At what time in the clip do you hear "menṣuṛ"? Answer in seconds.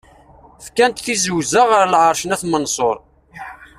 2.47-2.97